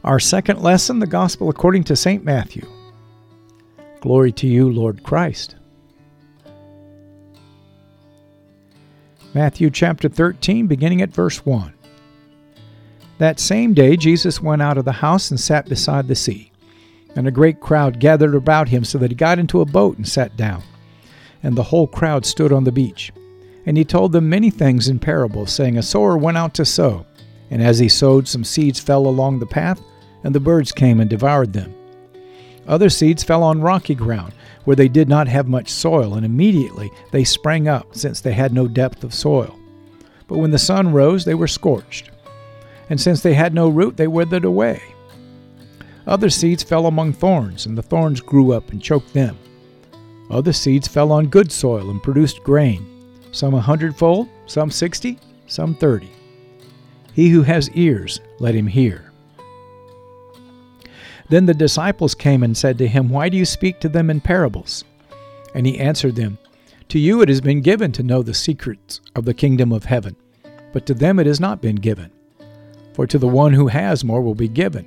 Our 0.04 0.18
second 0.18 0.60
lesson, 0.60 0.98
the 0.98 1.06
Gospel 1.06 1.48
according 1.48 1.84
to 1.84 1.96
St. 1.96 2.24
Matthew. 2.24 2.66
Glory 4.00 4.32
to 4.32 4.48
you, 4.48 4.70
Lord 4.70 5.04
Christ. 5.04 5.54
Matthew 9.32 9.70
chapter 9.70 10.08
13, 10.08 10.66
beginning 10.66 11.00
at 11.00 11.10
verse 11.10 11.46
1. 11.46 11.72
That 13.18 13.38
same 13.40 13.72
day, 13.72 13.96
Jesus 13.96 14.42
went 14.42 14.60
out 14.60 14.76
of 14.76 14.84
the 14.84 14.92
house 14.92 15.30
and 15.30 15.38
sat 15.38 15.68
beside 15.68 16.08
the 16.08 16.14
sea. 16.14 16.51
And 17.14 17.26
a 17.26 17.32
great 17.32 17.60
crowd 17.60 18.00
gathered 18.00 18.34
about 18.34 18.68
him 18.68 18.84
so 18.84 18.98
that 18.98 19.10
he 19.10 19.14
got 19.14 19.38
into 19.38 19.60
a 19.60 19.66
boat 19.66 19.96
and 19.96 20.08
sat 20.08 20.36
down. 20.36 20.62
And 21.42 21.56
the 21.56 21.62
whole 21.62 21.86
crowd 21.86 22.24
stood 22.24 22.52
on 22.52 22.64
the 22.64 22.72
beach. 22.72 23.12
And 23.66 23.76
he 23.76 23.84
told 23.84 24.12
them 24.12 24.28
many 24.28 24.50
things 24.50 24.88
in 24.88 24.98
parables, 24.98 25.52
saying, 25.52 25.76
A 25.76 25.82
sower 25.82 26.16
went 26.16 26.36
out 26.36 26.54
to 26.54 26.64
sow. 26.64 27.06
And 27.50 27.62
as 27.62 27.78
he 27.78 27.88
sowed, 27.88 28.26
some 28.26 28.44
seeds 28.44 28.80
fell 28.80 29.06
along 29.06 29.38
the 29.38 29.46
path, 29.46 29.80
and 30.24 30.34
the 30.34 30.40
birds 30.40 30.72
came 30.72 31.00
and 31.00 31.10
devoured 31.10 31.52
them. 31.52 31.74
Other 32.66 32.88
seeds 32.88 33.22
fell 33.22 33.42
on 33.42 33.60
rocky 33.60 33.94
ground, 33.94 34.32
where 34.64 34.76
they 34.76 34.88
did 34.88 35.08
not 35.08 35.28
have 35.28 35.48
much 35.48 35.68
soil, 35.68 36.14
and 36.14 36.24
immediately 36.24 36.90
they 37.10 37.24
sprang 37.24 37.68
up, 37.68 37.94
since 37.94 38.20
they 38.20 38.32
had 38.32 38.52
no 38.52 38.68
depth 38.68 39.04
of 39.04 39.12
soil. 39.12 39.58
But 40.28 40.38
when 40.38 40.50
the 40.50 40.58
sun 40.58 40.92
rose, 40.92 41.24
they 41.24 41.34
were 41.34 41.48
scorched. 41.48 42.10
And 42.88 43.00
since 43.00 43.20
they 43.20 43.34
had 43.34 43.54
no 43.54 43.68
root, 43.68 43.96
they 43.96 44.06
withered 44.06 44.44
away. 44.44 44.82
Other 46.06 46.30
seeds 46.30 46.62
fell 46.62 46.86
among 46.86 47.12
thorns, 47.12 47.66
and 47.66 47.78
the 47.78 47.82
thorns 47.82 48.20
grew 48.20 48.52
up 48.52 48.70
and 48.70 48.82
choked 48.82 49.12
them. 49.12 49.38
Other 50.30 50.52
seeds 50.52 50.88
fell 50.88 51.12
on 51.12 51.26
good 51.26 51.52
soil 51.52 51.90
and 51.90 52.02
produced 52.02 52.42
grain, 52.42 52.84
some 53.30 53.54
a 53.54 53.60
hundredfold, 53.60 54.28
some 54.46 54.70
sixty, 54.70 55.18
some 55.46 55.74
thirty. 55.74 56.10
He 57.12 57.28
who 57.28 57.42
has 57.42 57.70
ears, 57.70 58.20
let 58.40 58.54
him 58.54 58.66
hear. 58.66 59.12
Then 61.28 61.46
the 61.46 61.54
disciples 61.54 62.14
came 62.14 62.42
and 62.42 62.56
said 62.56 62.78
to 62.78 62.88
him, 62.88 63.08
Why 63.08 63.28
do 63.28 63.36
you 63.36 63.44
speak 63.44 63.78
to 63.80 63.88
them 63.88 64.10
in 64.10 64.20
parables? 64.20 64.84
And 65.54 65.66
he 65.66 65.78
answered 65.78 66.16
them, 66.16 66.38
To 66.88 66.98
you 66.98 67.22
it 67.22 67.28
has 67.28 67.40
been 67.40 67.60
given 67.60 67.92
to 67.92 68.02
know 68.02 68.22
the 68.22 68.34
secrets 68.34 69.00
of 69.14 69.24
the 69.24 69.34
kingdom 69.34 69.70
of 69.72 69.84
heaven, 69.84 70.16
but 70.72 70.84
to 70.86 70.94
them 70.94 71.18
it 71.18 71.26
has 71.26 71.40
not 71.40 71.62
been 71.62 71.76
given. 71.76 72.10
For 72.94 73.06
to 73.06 73.18
the 73.18 73.28
one 73.28 73.52
who 73.52 73.68
has 73.68 74.04
more 74.04 74.20
will 74.20 74.34
be 74.34 74.48
given 74.48 74.86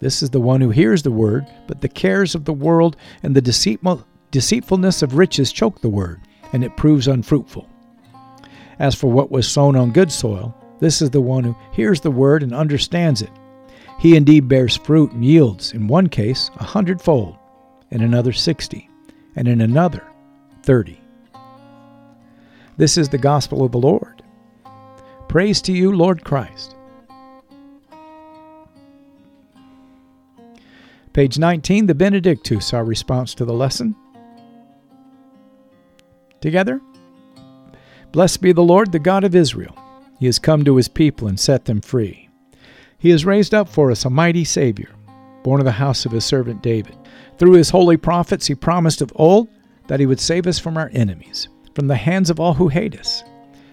this 0.00 0.22
is 0.22 0.30
the 0.30 0.40
one 0.40 0.60
who 0.60 0.70
hears 0.70 1.02
the 1.02 1.10
word, 1.10 1.46
but 1.66 1.80
the 1.80 1.88
cares 1.88 2.34
of 2.34 2.44
the 2.44 2.52
world 2.52 2.96
and 3.22 3.34
the 3.34 3.40
deceitfulness 4.30 5.02
of 5.02 5.14
riches 5.14 5.52
choke 5.52 5.80
the 5.80 5.88
word, 5.88 6.20
and 6.52 6.62
it 6.62 6.76
proves 6.76 7.08
unfruitful. 7.08 7.68
As 8.78 8.94
for 8.94 9.10
what 9.10 9.30
was 9.30 9.48
sown 9.48 9.74
on 9.74 9.92
good 9.92 10.12
soil, 10.12 10.54
this 10.80 11.00
is 11.00 11.10
the 11.10 11.20
one 11.20 11.44
who 11.44 11.56
hears 11.72 12.02
the 12.02 12.10
word 12.10 12.42
and 12.42 12.52
understands 12.52 13.22
it. 13.22 13.30
He 13.98 14.14
indeed 14.14 14.46
bears 14.46 14.76
fruit 14.76 15.12
and 15.12 15.24
yields, 15.24 15.72
in 15.72 15.88
one 15.88 16.08
case, 16.08 16.50
a 16.56 16.64
hundredfold, 16.64 17.38
in 17.90 18.02
another 18.02 18.32
sixty, 18.32 18.90
and 19.34 19.48
in 19.48 19.62
another 19.62 20.04
thirty. 20.62 21.00
This 22.76 22.98
is 22.98 23.08
the 23.08 23.16
gospel 23.16 23.64
of 23.64 23.72
the 23.72 23.78
Lord. 23.78 24.22
Praise 25.28 25.62
to 25.62 25.72
you, 25.72 25.92
Lord 25.92 26.24
Christ. 26.24 26.75
Page 31.16 31.38
19, 31.38 31.86
the 31.86 31.94
Benedictus, 31.94 32.74
our 32.74 32.84
response 32.84 33.34
to 33.34 33.46
the 33.46 33.54
lesson. 33.54 33.96
Together? 36.42 36.78
Blessed 38.12 38.42
be 38.42 38.52
the 38.52 38.60
Lord, 38.60 38.92
the 38.92 38.98
God 38.98 39.24
of 39.24 39.34
Israel. 39.34 39.74
He 40.18 40.26
has 40.26 40.38
come 40.38 40.62
to 40.66 40.76
his 40.76 40.88
people 40.88 41.26
and 41.26 41.40
set 41.40 41.64
them 41.64 41.80
free. 41.80 42.28
He 42.98 43.08
has 43.08 43.24
raised 43.24 43.54
up 43.54 43.66
for 43.66 43.90
us 43.90 44.04
a 44.04 44.10
mighty 44.10 44.44
Savior, 44.44 44.90
born 45.42 45.58
of 45.58 45.64
the 45.64 45.72
house 45.72 46.04
of 46.04 46.12
his 46.12 46.26
servant 46.26 46.62
David. 46.62 46.94
Through 47.38 47.52
his 47.52 47.70
holy 47.70 47.96
prophets, 47.96 48.48
he 48.48 48.54
promised 48.54 49.00
of 49.00 49.10
old 49.14 49.48
that 49.86 50.00
he 50.00 50.04
would 50.04 50.20
save 50.20 50.46
us 50.46 50.58
from 50.58 50.76
our 50.76 50.90
enemies, 50.92 51.48
from 51.74 51.86
the 51.86 51.96
hands 51.96 52.28
of 52.28 52.38
all 52.38 52.52
who 52.52 52.68
hate 52.68 53.00
us. 53.00 53.24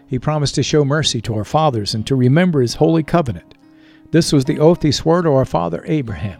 He 0.07 0.17
promised 0.17 0.55
to 0.55 0.63
show 0.63 0.85
mercy 0.85 1.19
to 1.19 1.35
our 1.35 1.43
fathers 1.43 1.93
and 1.93 2.07
to 2.07 2.15
remember 2.15 2.61
his 2.61 2.75
holy 2.75 3.03
covenant. 3.03 3.55
This 4.11 4.31
was 4.31 4.45
the 4.45 4.59
oath 4.59 4.81
he 4.81 4.93
swore 4.93 5.21
to 5.23 5.31
our 5.31 5.43
father 5.43 5.83
Abraham 5.85 6.39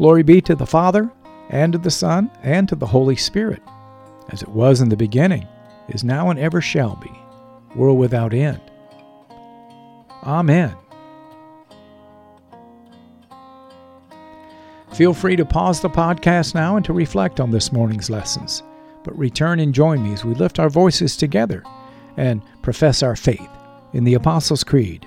Glory 0.00 0.22
be 0.22 0.40
to 0.40 0.54
the 0.54 0.64
Father, 0.64 1.12
and 1.50 1.74
to 1.74 1.78
the 1.78 1.90
Son, 1.90 2.30
and 2.42 2.66
to 2.66 2.74
the 2.74 2.86
Holy 2.86 3.16
Spirit, 3.16 3.60
as 4.30 4.40
it 4.40 4.48
was 4.48 4.80
in 4.80 4.88
the 4.88 4.96
beginning, 4.96 5.46
is 5.90 6.02
now, 6.02 6.30
and 6.30 6.38
ever 6.38 6.62
shall 6.62 6.96
be, 6.96 7.12
world 7.76 7.98
without 7.98 8.32
end. 8.32 8.62
Amen. 10.22 10.74
Feel 14.94 15.12
free 15.12 15.36
to 15.36 15.44
pause 15.44 15.82
the 15.82 15.90
podcast 15.90 16.54
now 16.54 16.76
and 16.76 16.84
to 16.86 16.94
reflect 16.94 17.38
on 17.38 17.50
this 17.50 17.70
morning's 17.70 18.08
lessons, 18.08 18.62
but 19.04 19.18
return 19.18 19.60
and 19.60 19.74
join 19.74 20.02
me 20.02 20.14
as 20.14 20.24
we 20.24 20.32
lift 20.32 20.58
our 20.58 20.70
voices 20.70 21.14
together 21.14 21.62
and 22.16 22.40
profess 22.62 23.02
our 23.02 23.16
faith 23.16 23.50
in 23.92 24.04
the 24.04 24.14
Apostles' 24.14 24.64
Creed. 24.64 25.06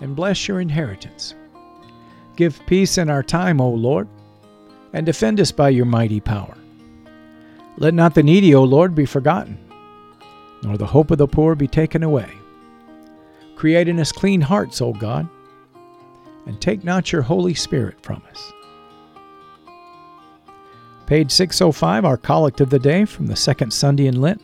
and 0.00 0.16
bless 0.16 0.48
your 0.48 0.60
inheritance. 0.60 1.34
Give 2.36 2.64
peace 2.66 2.98
in 2.98 3.08
our 3.08 3.22
time, 3.22 3.60
O 3.60 3.70
Lord, 3.70 4.08
and 4.92 5.06
defend 5.06 5.40
us 5.40 5.52
by 5.52 5.70
your 5.70 5.86
mighty 5.86 6.20
power. 6.20 6.56
Let 7.78 7.94
not 7.94 8.14
the 8.14 8.22
needy, 8.22 8.54
O 8.54 8.64
Lord, 8.64 8.94
be 8.94 9.06
forgotten, 9.06 9.58
nor 10.62 10.76
the 10.76 10.86
hope 10.86 11.10
of 11.10 11.18
the 11.18 11.26
poor 11.26 11.54
be 11.54 11.68
taken 11.68 12.02
away. 12.02 12.30
Create 13.56 13.88
in 13.88 13.98
us 13.98 14.12
clean 14.12 14.40
hearts, 14.40 14.80
O 14.80 14.92
God, 14.92 15.28
and 16.46 16.60
take 16.60 16.84
not 16.84 17.12
your 17.12 17.22
Holy 17.22 17.54
Spirit 17.54 18.00
from 18.02 18.22
us. 18.30 18.52
Page 21.06 21.30
605, 21.30 22.04
our 22.04 22.16
collect 22.16 22.60
of 22.60 22.68
the 22.68 22.78
day 22.78 23.04
from 23.04 23.26
the 23.26 23.36
second 23.36 23.72
Sunday 23.72 24.06
in 24.06 24.20
Lent. 24.20 24.42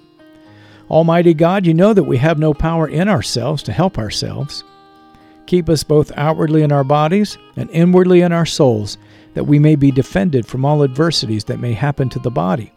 Almighty 0.91 1.35
God, 1.35 1.67
you 1.67 1.75
know 1.75 1.93
that 1.93 2.05
we 2.05 2.19
have 2.19 2.39
no 2.39 2.55
power 2.55 2.87
in 2.89 3.09
ourselves 3.09 3.63
to 3.65 3.73
help 3.73 3.99
ourselves. 3.99 4.63
Keep 5.47 5.69
us 5.69 5.83
both 5.83 6.13
outwardly 6.17 6.63
in 6.63 6.73
our 6.73 6.85
bodies 6.85 7.37
and 7.57 7.69
inwardly 7.71 8.23
in 8.23 8.33
our 8.33 8.47
souls, 8.47 8.99
that 9.35 9.45
we 9.45 9.59
may 9.59 9.77
be 9.77 9.91
defended 9.91 10.47
from 10.47 10.65
all 10.65 10.83
adversities 10.83 11.45
that 11.45 11.61
may 11.61 11.73
happen 11.73 12.09
to 12.09 12.19
the 12.19 12.31
body, 12.31 12.73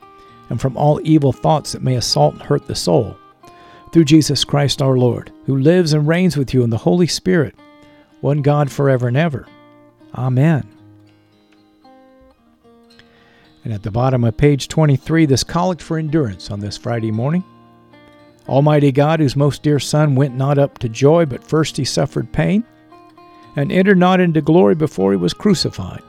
and 0.50 0.60
from 0.60 0.76
all 0.78 1.00
evil 1.04 1.32
thoughts 1.32 1.72
that 1.72 1.82
may 1.82 1.96
assault 1.96 2.34
and 2.34 2.44
hurt 2.44 2.68
the 2.68 2.76
soul. 2.76 3.18
Through 3.92 4.06
Jesus 4.06 4.44
Christ 4.44 4.82
our 4.82 4.98
Lord, 4.98 5.32
who 5.46 5.58
lives 5.58 5.94
and 5.94 6.08
reigns 6.08 6.36
with 6.36 6.54
you 6.54 6.64
in 6.64 6.70
the 6.70 6.78
Holy 6.78 7.08
Spirit, 7.08 7.56
one 8.22 8.42
God 8.42 8.72
forever 8.72 9.08
and 9.08 9.18
ever. 9.18 9.48
Amen. 10.16 10.68
And 13.64 13.74
at 13.74 13.84
the 13.84 13.92
bottom 13.92 14.24
of 14.24 14.38
page 14.38 14.68
23, 14.68 15.26
this 15.26 15.44
collect 15.44 15.82
for 15.82 15.98
endurance 15.98 16.52
on 16.52 16.60
this 16.60 16.78
Friday 16.78 17.12
morning. 17.12 17.44
Almighty 18.48 18.92
God, 18.92 19.20
whose 19.20 19.36
most 19.36 19.64
dear 19.64 19.80
Son 19.80 20.16
went 20.16 20.36
not 20.36 20.58
up 20.58 20.78
to 20.80 20.90
joy, 20.90 21.26
but 21.26 21.44
first 21.44 21.78
he 21.78 21.86
suffered 21.86 22.32
pain, 22.32 22.64
and 23.56 23.72
entered 23.72 23.98
not 23.98 24.20
into 24.20 24.42
glory 24.42 24.76
before 24.76 25.12
he 25.12 25.18
was 25.18 25.34
crucified, 25.34 26.04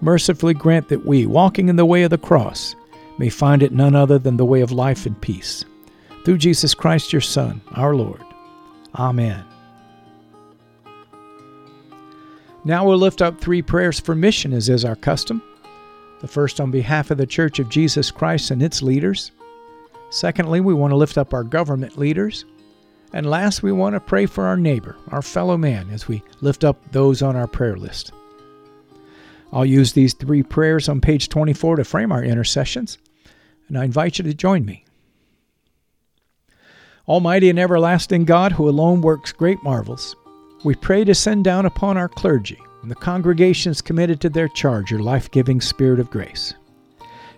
mercifully 0.00 0.54
grant 0.54 0.88
that 0.88 1.06
we, 1.06 1.24
walking 1.24 1.68
in 1.68 1.76
the 1.76 1.86
way 1.86 2.02
of 2.02 2.10
the 2.10 2.18
cross, 2.18 2.74
may 3.18 3.28
find 3.28 3.62
it 3.62 3.72
none 3.72 3.94
other 3.94 4.18
than 4.18 4.36
the 4.36 4.44
way 4.44 4.60
of 4.60 4.72
life 4.72 5.06
and 5.06 5.20
peace. 5.20 5.64
Through 6.24 6.38
Jesus 6.38 6.74
Christ, 6.74 7.12
your 7.12 7.20
Son, 7.20 7.60
our 7.72 7.94
Lord. 7.94 8.22
Amen. 8.94 9.44
Now 12.64 12.86
we'll 12.86 12.98
lift 12.98 13.20
up 13.20 13.40
three 13.40 13.60
prayers 13.60 14.00
for 14.00 14.14
mission, 14.14 14.52
as 14.52 14.68
is 14.68 14.84
our 14.84 14.96
custom. 14.96 15.42
The 16.20 16.28
first 16.28 16.60
on 16.60 16.70
behalf 16.70 17.10
of 17.10 17.18
the 17.18 17.26
Church 17.26 17.58
of 17.58 17.68
Jesus 17.68 18.10
Christ 18.10 18.50
and 18.50 18.62
its 18.62 18.80
leaders. 18.82 19.32
Secondly, 20.14 20.60
we 20.60 20.74
want 20.74 20.92
to 20.92 20.96
lift 20.96 21.18
up 21.18 21.34
our 21.34 21.42
government 21.42 21.98
leaders. 21.98 22.44
And 23.12 23.28
last, 23.28 23.64
we 23.64 23.72
want 23.72 23.94
to 23.94 24.00
pray 24.00 24.26
for 24.26 24.46
our 24.46 24.56
neighbor, 24.56 24.96
our 25.08 25.22
fellow 25.22 25.56
man, 25.56 25.90
as 25.90 26.06
we 26.06 26.22
lift 26.40 26.62
up 26.62 26.76
those 26.92 27.20
on 27.20 27.34
our 27.34 27.48
prayer 27.48 27.76
list. 27.76 28.12
I'll 29.52 29.66
use 29.66 29.92
these 29.92 30.14
three 30.14 30.44
prayers 30.44 30.88
on 30.88 31.00
page 31.00 31.30
24 31.30 31.76
to 31.76 31.84
frame 31.84 32.12
our 32.12 32.22
intercessions, 32.22 32.96
and 33.66 33.76
I 33.76 33.82
invite 33.82 34.18
you 34.18 34.24
to 34.24 34.34
join 34.34 34.64
me. 34.64 34.84
Almighty 37.08 37.50
and 37.50 37.58
everlasting 37.58 38.24
God, 38.24 38.52
who 38.52 38.68
alone 38.68 39.00
works 39.00 39.32
great 39.32 39.60
marvels, 39.64 40.14
we 40.62 40.76
pray 40.76 41.02
to 41.02 41.14
send 41.14 41.42
down 41.42 41.66
upon 41.66 41.96
our 41.96 42.08
clergy 42.08 42.58
and 42.82 42.90
the 42.90 42.94
congregations 42.94 43.82
committed 43.82 44.20
to 44.20 44.30
their 44.30 44.48
charge 44.48 44.92
your 44.92 45.00
life 45.00 45.28
giving 45.32 45.60
spirit 45.60 45.98
of 45.98 46.10
grace. 46.10 46.54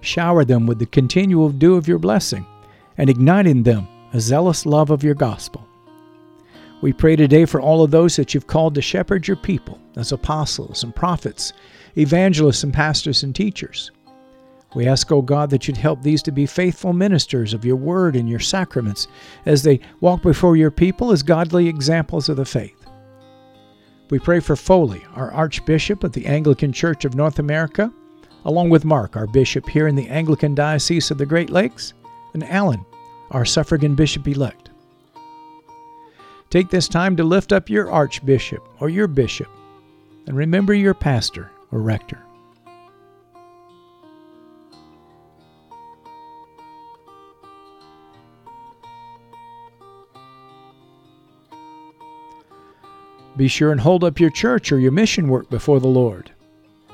Shower 0.02 0.44
them 0.44 0.66
with 0.66 0.78
the 0.78 0.84
continual 0.84 1.48
dew 1.48 1.74
of 1.76 1.88
your 1.88 1.98
blessing, 1.98 2.44
and 2.98 3.10
ignite 3.10 3.46
in 3.46 3.62
them 3.62 3.88
a 4.12 4.20
zealous 4.20 4.66
love 4.66 4.90
of 4.90 5.02
your 5.04 5.14
gospel. 5.14 5.66
We 6.82 6.92
pray 6.92 7.16
today 7.16 7.46
for 7.46 7.60
all 7.60 7.82
of 7.82 7.90
those 7.90 8.16
that 8.16 8.34
you've 8.34 8.46
called 8.46 8.74
to 8.74 8.82
shepherd 8.82 9.26
your 9.26 9.36
people 9.36 9.80
as 9.96 10.12
apostles 10.12 10.84
and 10.84 10.94
prophets, 10.94 11.52
evangelists 11.96 12.62
and 12.62 12.72
pastors 12.72 13.22
and 13.22 13.34
teachers. 13.34 13.90
We 14.74 14.86
ask, 14.86 15.10
O 15.10 15.16
oh 15.16 15.22
God, 15.22 15.48
that 15.50 15.66
you'd 15.66 15.78
help 15.78 16.02
these 16.02 16.22
to 16.24 16.30
be 16.30 16.44
faithful 16.44 16.92
ministers 16.92 17.54
of 17.54 17.64
your 17.64 17.76
word 17.76 18.14
and 18.14 18.28
your 18.28 18.40
sacraments 18.40 19.08
as 19.46 19.62
they 19.62 19.80
walk 20.00 20.20
before 20.22 20.56
your 20.56 20.70
people 20.70 21.12
as 21.12 21.22
godly 21.22 21.66
examples 21.66 22.28
of 22.28 22.36
the 22.36 22.44
faith. 22.44 22.86
We 24.10 24.18
pray 24.18 24.40
for 24.40 24.54
Foley, 24.54 25.02
our 25.14 25.32
Archbishop 25.32 26.04
of 26.04 26.12
the 26.12 26.26
Anglican 26.26 26.72
Church 26.72 27.04
of 27.04 27.14
North 27.14 27.38
America, 27.38 27.90
along 28.44 28.68
with 28.68 28.84
Mark, 28.84 29.16
our 29.16 29.26
Bishop 29.26 29.68
here 29.68 29.88
in 29.88 29.96
the 29.96 30.08
Anglican 30.08 30.54
Diocese 30.54 31.10
of 31.10 31.18
the 31.18 31.26
Great 31.26 31.50
Lakes, 31.50 31.94
and 32.36 32.44
Alan, 32.44 32.84
our 33.30 33.46
suffragan 33.46 33.94
Bishop 33.94 34.28
elect. 34.28 34.68
Take 36.50 36.68
this 36.68 36.86
time 36.86 37.16
to 37.16 37.24
lift 37.24 37.50
up 37.50 37.70
your 37.70 37.90
Archbishop 37.90 38.62
or 38.78 38.90
your 38.90 39.08
Bishop, 39.08 39.48
and 40.26 40.36
remember 40.36 40.74
your 40.74 40.92
pastor 40.92 41.50
or 41.72 41.80
rector. 41.80 42.22
Be 53.38 53.48
sure 53.48 53.72
and 53.72 53.80
hold 53.80 54.04
up 54.04 54.20
your 54.20 54.30
church 54.30 54.72
or 54.72 54.78
your 54.78 54.92
mission 54.92 55.28
work 55.28 55.48
before 55.48 55.80
the 55.80 55.88
Lord. 55.88 56.32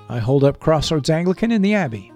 I 0.08 0.20
hold 0.20 0.44
up 0.44 0.60
Crossroads 0.60 1.10
Anglican 1.10 1.50
in 1.50 1.62
the 1.62 1.74
Abbey. 1.74 2.11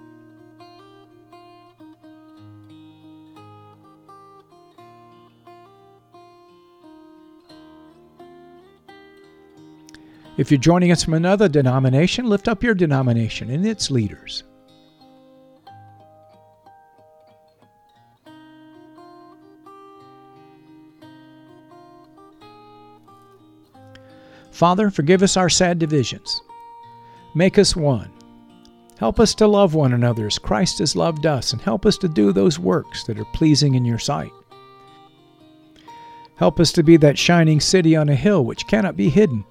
If 10.36 10.50
you're 10.50 10.60
joining 10.60 10.92
us 10.92 11.02
from 11.02 11.14
another 11.14 11.48
denomination, 11.48 12.26
lift 12.26 12.46
up 12.46 12.62
your 12.62 12.74
denomination 12.74 13.48
and 13.50 13.66
its 13.66 13.90
leaders. 13.90 14.44
Father, 24.50 24.90
forgive 24.90 25.22
us 25.22 25.36
our 25.36 25.48
sad 25.48 25.78
divisions. 25.78 26.40
Make 27.34 27.58
us 27.58 27.74
one. 27.74 28.10
Help 28.98 29.20
us 29.20 29.34
to 29.34 29.46
love 29.46 29.74
one 29.74 29.92
another 29.92 30.26
as 30.26 30.38
Christ 30.38 30.78
has 30.78 30.96
loved 30.96 31.26
us, 31.26 31.52
and 31.52 31.60
help 31.60 31.84
us 31.84 31.98
to 31.98 32.08
do 32.08 32.32
those 32.32 32.58
works 32.58 33.04
that 33.04 33.18
are 33.18 33.26
pleasing 33.26 33.74
in 33.74 33.84
your 33.84 33.98
sight. 33.98 34.32
Help 36.36 36.58
us 36.58 36.72
to 36.72 36.82
be 36.82 36.96
that 36.98 37.18
shining 37.18 37.60
city 37.60 37.96
on 37.96 38.08
a 38.08 38.14
hill 38.14 38.44
which 38.46 38.66
cannot 38.66 38.96
be 38.96 39.10
hidden, 39.10 39.44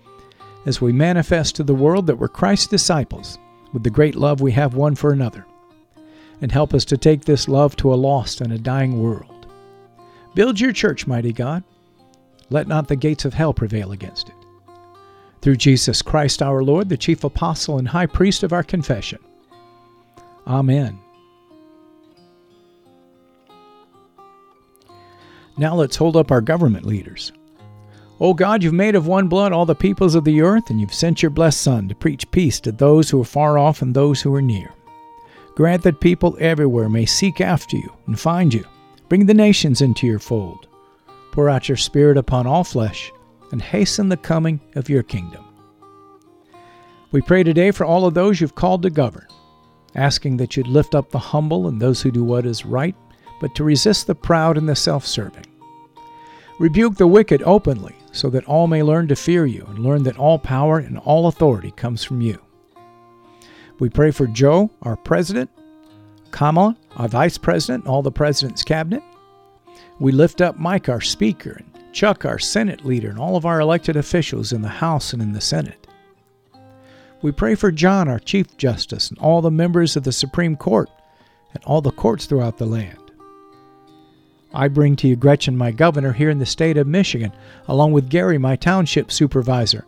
as 0.65 0.81
we 0.81 0.91
manifest 0.91 1.55
to 1.55 1.63
the 1.63 1.75
world 1.75 2.07
that 2.07 2.17
we're 2.17 2.27
Christ's 2.27 2.67
disciples 2.67 3.37
with 3.73 3.83
the 3.83 3.89
great 3.89 4.15
love 4.15 4.41
we 4.41 4.51
have 4.53 4.75
one 4.75 4.95
for 4.95 5.11
another. 5.11 5.45
And 6.41 6.51
help 6.51 6.73
us 6.73 6.85
to 6.85 6.97
take 6.97 7.25
this 7.25 7.47
love 7.47 7.75
to 7.77 7.93
a 7.93 7.95
lost 7.95 8.41
and 8.41 8.51
a 8.51 8.57
dying 8.57 9.01
world. 9.01 9.47
Build 10.33 10.59
your 10.59 10.71
church, 10.71 11.07
mighty 11.07 11.31
God. 11.31 11.63
Let 12.49 12.67
not 12.67 12.87
the 12.87 12.95
gates 12.95 13.25
of 13.25 13.33
hell 13.33 13.53
prevail 13.53 13.91
against 13.91 14.29
it. 14.29 14.35
Through 15.41 15.57
Jesus 15.57 16.01
Christ 16.01 16.41
our 16.41 16.63
Lord, 16.63 16.89
the 16.89 16.97
chief 16.97 17.23
apostle 17.23 17.77
and 17.77 17.87
high 17.87 18.07
priest 18.07 18.43
of 18.43 18.51
our 18.51 18.63
confession. 18.63 19.19
Amen. 20.47 20.99
Now 25.57 25.75
let's 25.75 25.95
hold 25.95 26.17
up 26.17 26.31
our 26.31 26.41
government 26.41 26.85
leaders. 26.85 27.31
O 28.19 28.33
God, 28.33 28.63
you've 28.63 28.73
made 28.73 28.95
of 28.95 29.07
one 29.07 29.27
blood 29.27 29.51
all 29.51 29.65
the 29.65 29.75
peoples 29.75 30.15
of 30.15 30.23
the 30.23 30.41
earth, 30.41 30.69
and 30.69 30.79
you've 30.79 30.93
sent 30.93 31.21
your 31.21 31.29
blessed 31.29 31.61
Son 31.61 31.89
to 31.89 31.95
preach 31.95 32.29
peace 32.31 32.59
to 32.61 32.71
those 32.71 33.09
who 33.09 33.21
are 33.21 33.25
far 33.25 33.57
off 33.57 33.81
and 33.81 33.93
those 33.93 34.21
who 34.21 34.33
are 34.33 34.41
near. 34.41 34.73
Grant 35.55 35.83
that 35.83 35.99
people 35.99 36.37
everywhere 36.39 36.89
may 36.89 37.05
seek 37.05 37.41
after 37.41 37.77
you 37.77 37.91
and 38.07 38.19
find 38.19 38.53
you. 38.53 38.63
Bring 39.09 39.25
the 39.25 39.33
nations 39.33 39.81
into 39.81 40.07
your 40.07 40.19
fold. 40.19 40.67
Pour 41.31 41.49
out 41.49 41.67
your 41.67 41.77
Spirit 41.77 42.17
upon 42.17 42.47
all 42.47 42.63
flesh, 42.63 43.11
and 43.51 43.61
hasten 43.61 44.09
the 44.09 44.17
coming 44.17 44.59
of 44.75 44.89
your 44.89 45.03
kingdom. 45.03 45.43
We 47.11 47.21
pray 47.21 47.43
today 47.43 47.71
for 47.71 47.85
all 47.85 48.05
of 48.05 48.13
those 48.13 48.41
you've 48.41 48.55
called 48.55 48.81
to 48.83 48.89
govern 48.89 49.27
asking 49.95 50.37
that 50.37 50.55
you'd 50.55 50.67
lift 50.67 50.93
up 50.93 51.09
the 51.09 51.19
humble 51.19 51.67
and 51.67 51.81
those 51.81 52.01
who 52.01 52.11
do 52.11 52.23
what 52.23 52.45
is 52.45 52.65
right, 52.65 52.95
but 53.39 53.55
to 53.55 53.63
resist 53.63 54.07
the 54.07 54.15
proud 54.15 54.57
and 54.57 54.69
the 54.69 54.75
self 54.75 55.05
serving. 55.05 55.45
Rebuke 56.59 56.95
the 56.95 57.07
wicked 57.07 57.41
openly, 57.43 57.95
so 58.15 58.29
that 58.29 58.45
all 58.45 58.67
may 58.67 58.81
learn 58.81 59.07
to 59.09 59.15
fear 59.15 59.45
you 59.45 59.65
and 59.67 59.79
learn 59.79 60.03
that 60.03 60.17
all 60.17 60.39
power 60.39 60.79
and 60.79 60.97
all 60.97 61.27
authority 61.27 61.71
comes 61.71 62.03
from 62.03 62.21
you. 62.21 62.39
We 63.77 63.89
pray 63.89 64.11
for 64.11 64.25
Joe, 64.25 64.71
our 64.83 64.95
president, 64.95 65.49
Kamala, 66.31 66.77
our 66.95 67.09
vice 67.09 67.37
president, 67.37 67.83
and 67.83 67.91
all 67.91 68.01
the 68.01 68.11
president's 68.11 68.63
cabinet. 68.63 69.03
We 69.99 70.13
lift 70.13 70.39
up 70.39 70.57
Mike, 70.57 70.87
our 70.87 71.01
speaker, 71.01 71.59
and 71.59 71.93
Chuck, 71.93 72.23
our 72.23 72.39
Senate 72.39 72.85
leader, 72.85 73.09
and 73.09 73.19
all 73.19 73.35
of 73.35 73.45
our 73.45 73.59
elected 73.59 73.97
officials 73.97 74.53
in 74.53 74.61
the 74.61 74.69
House 74.69 75.11
and 75.11 75.21
in 75.21 75.33
the 75.33 75.41
Senate. 75.41 75.87
We 77.21 77.33
pray 77.33 77.55
for 77.55 77.71
John, 77.71 78.07
our 78.07 78.19
Chief 78.19 78.55
Justice, 78.55 79.09
and 79.09 79.19
all 79.19 79.41
the 79.41 79.51
members 79.51 79.97
of 79.97 80.03
the 80.03 80.11
Supreme 80.11 80.55
Court 80.55 80.89
and 81.53 81.63
all 81.65 81.81
the 81.81 81.91
courts 81.91 82.25
throughout 82.25 82.57
the 82.57 82.65
land. 82.65 83.04
I 84.55 84.69
bring 84.69 84.95
to 84.97 85.07
you 85.07 85.17
Gretchen, 85.17 85.57
my 85.57 85.71
governor 85.71 86.13
here 86.13 86.29
in 86.29 86.39
the 86.39 86.45
state 86.45 86.77
of 86.77 86.87
Michigan, 86.87 87.33
along 87.67 87.91
with 87.91 88.09
Gary, 88.09 88.37
my 88.37 88.55
township 88.55 89.11
supervisor. 89.11 89.85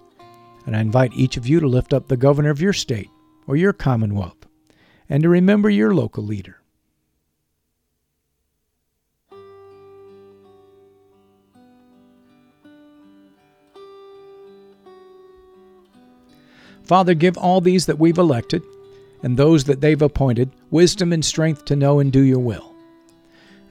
And 0.66 0.76
I 0.76 0.82
invite 0.82 1.14
each 1.14 1.38
of 1.38 1.48
you 1.48 1.62
to 1.62 1.68
lift 1.68 1.94
up 1.94 2.10
the 2.10 2.18
governor 2.18 2.50
of 2.50 2.62
your 2.62 2.74
state 2.74 3.10
or 3.48 3.56
your 3.56 3.72
commonwealth 3.72 4.46
and 5.08 5.24
to 5.24 5.30
remember 5.30 5.70
your 5.70 5.96
local 5.96 6.22
leader. 6.22 6.60
Father, 16.84 17.14
give 17.14 17.38
all 17.38 17.62
these 17.62 17.86
that 17.86 18.00
we've 18.00 18.18
elected 18.18 18.64
and 19.24 19.38
those 19.38 19.64
that 19.64 19.80
they've 19.80 20.02
appointed 20.02 20.52
wisdom 20.72 21.14
and 21.14 21.24
strength 21.24 21.64
to 21.66 21.76
know 21.78 22.00
and 22.00 22.12
do 22.12 22.22
your 22.22 22.40
will. 22.40 22.77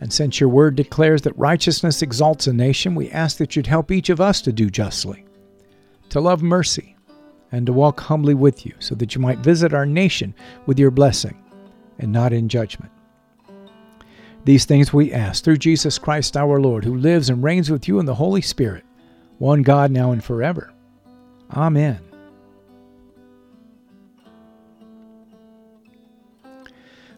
And 0.01 0.13
since 0.13 0.41
your 0.41 0.49
word 0.49 0.77
declares 0.77 1.23
that 1.23 1.39
righteousness 1.39 2.03
exalts 2.03 2.47
a 2.47 2.53
nation, 2.53 2.95
we 2.95 3.11
ask 3.11 3.39
that 3.39 3.57
you'd 3.57 3.67
help 3.67 3.91
each 3.91 4.11
of 4.11 4.21
us 4.21 4.43
to 4.43 4.53
do 4.53 4.69
justly, 4.69 5.25
to 6.11 6.21
love 6.21 6.43
mercy, 6.43 6.97
and 7.53 7.65
to 7.67 7.73
walk 7.73 8.01
humbly 8.01 8.35
with 8.35 8.67
you, 8.67 8.75
so 8.79 8.95
that 8.97 9.15
you 9.15 9.21
might 9.21 9.39
visit 9.39 9.73
our 9.73 9.87
nation 9.87 10.35
with 10.67 10.79
your 10.79 10.91
blessing 10.91 11.43
and 11.99 12.13
not 12.13 12.33
in 12.33 12.49
judgment. 12.49 12.93
These 14.45 14.65
things 14.65 14.93
we 14.93 15.13
ask 15.13 15.43
through 15.43 15.57
Jesus 15.57 15.99
Christ 15.99 16.37
our 16.37 16.61
Lord, 16.61 16.85
who 16.85 16.95
lives 16.95 17.31
and 17.31 17.43
reigns 17.43 17.71
with 17.71 17.89
you 17.89 17.99
in 17.99 18.07
the 18.07 18.15
Holy 18.15 18.43
Spirit, 18.43 18.85
one 19.39 19.63
God 19.63 19.91
now 19.91 20.13
and 20.13 20.23
forever. 20.23 20.73
Amen. 21.53 22.06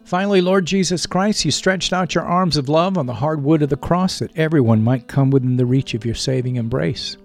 Finally, 0.09 0.41
Lord 0.41 0.65
Jesus 0.65 1.05
Christ, 1.05 1.45
you 1.45 1.51
stretched 1.51 1.93
out 1.93 2.15
your 2.15 2.23
arms 2.23 2.57
of 2.57 2.67
love 2.67 2.97
on 2.97 3.05
the 3.05 3.13
hard 3.13 3.43
wood 3.43 3.61
of 3.61 3.69
the 3.69 3.77
cross 3.77 4.17
that 4.17 4.35
everyone 4.35 4.81
might 4.81 5.07
come 5.07 5.29
within 5.29 5.55
the 5.55 5.67
reach 5.67 5.93
of 5.93 6.03
your 6.03 6.15
saving 6.15 6.55
embrace. 6.55 7.15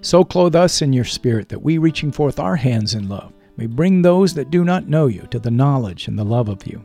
So 0.00 0.24
clothe 0.24 0.56
us 0.56 0.80
in 0.80 0.94
your 0.94 1.04
spirit 1.04 1.50
that 1.50 1.62
we, 1.62 1.76
reaching 1.76 2.10
forth 2.10 2.40
our 2.40 2.56
hands 2.56 2.94
in 2.94 3.10
love, 3.10 3.34
may 3.58 3.66
bring 3.66 4.00
those 4.00 4.32
that 4.32 4.48
do 4.50 4.64
not 4.64 4.88
know 4.88 5.06
you 5.06 5.28
to 5.30 5.38
the 5.38 5.50
knowledge 5.50 6.08
and 6.08 6.18
the 6.18 6.24
love 6.24 6.48
of 6.48 6.66
you. 6.66 6.82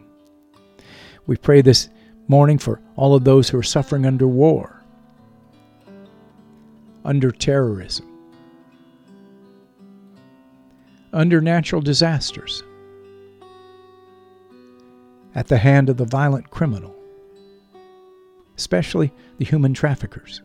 We 1.26 1.38
pray 1.38 1.62
this 1.62 1.88
morning 2.28 2.58
for 2.58 2.82
all 2.98 3.16
of 3.16 3.24
those 3.24 3.48
who 3.48 3.58
are 3.58 3.64
suffering 3.64 4.06
under 4.06 4.28
war, 4.28 4.84
under 7.06 7.32
terrorism, 7.32 8.10
under 11.14 11.40
natural 11.40 11.82
disasters 11.82 12.62
at 15.36 15.48
the 15.48 15.58
hand 15.58 15.90
of 15.90 15.98
the 15.98 16.06
violent 16.06 16.50
criminal, 16.50 16.96
especially 18.58 19.12
the 19.38 19.46
human 19.46 19.74
traffickers. 19.74 20.42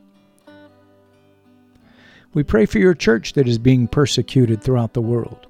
We 2.35 2.43
pray 2.43 2.67
for 2.67 2.79
your 2.79 2.95
church 2.95 3.33
that 3.35 3.49
is 3.49 3.59
being 3.59 3.89
persecuted 3.89 4.63
throughout 4.63 4.95
the 4.95 5.01
world, 5.01 5.47